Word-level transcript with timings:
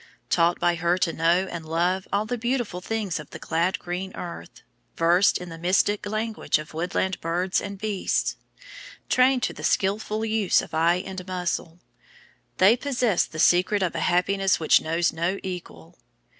Taught 0.31 0.59
by 0.59 0.73
her 0.73 0.97
to 0.97 1.13
know 1.13 1.47
and 1.51 1.63
love 1.63 2.07
all 2.11 2.25
the 2.25 2.35
beautiful 2.35 2.81
things 2.81 3.19
of 3.19 3.29
the 3.29 3.37
glad 3.37 3.77
green 3.77 4.15
earth; 4.15 4.63
versed 4.97 5.37
in 5.37 5.49
the 5.49 5.59
mystic 5.59 6.07
language 6.07 6.57
of 6.57 6.73
woodland 6.73 7.21
birds 7.21 7.61
and 7.61 7.77
beasts; 7.77 8.35
trained 9.09 9.43
to 9.43 9.53
the 9.53 9.63
skilful 9.63 10.25
use 10.25 10.59
of 10.59 10.73
eye 10.73 11.03
and 11.05 11.27
muscle, 11.27 11.77
they 12.57 12.75
possess 12.75 13.25
the 13.25 13.37
secret 13.37 13.83
of 13.83 13.93
a 13.93 13.99
happiness 13.99 14.59
which 14.59 14.81
knows 14.81 15.13
no 15.13 15.37
equal. 15.43 15.95